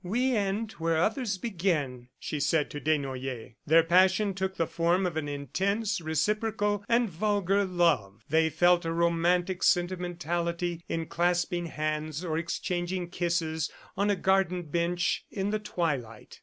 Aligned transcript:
"We 0.03 0.35
end 0.35 0.71
where 0.79 0.97
others 0.97 1.37
begin," 1.37 2.07
she 2.19 2.37
had 2.37 2.41
said 2.43 2.69
to 2.71 2.79
Desnoyers. 2.79 3.51
Their 3.67 3.83
passion 3.83 4.33
took 4.33 4.57
the 4.57 4.65
form 4.65 5.05
of 5.05 5.15
an 5.15 5.29
intense, 5.29 6.01
reciprocal 6.01 6.83
and 6.89 7.07
vulgar 7.07 7.65
love. 7.65 8.23
They 8.27 8.49
felt 8.49 8.83
a 8.83 8.91
romantic 8.91 9.61
sentimentality 9.61 10.83
in 10.89 11.05
clasping 11.05 11.67
hands 11.67 12.25
or 12.25 12.39
exchanging 12.39 13.11
kisses 13.11 13.69
on 13.95 14.09
a 14.09 14.15
garden 14.15 14.63
bench 14.63 15.23
in 15.29 15.51
the 15.51 15.59
twilight. 15.59 16.39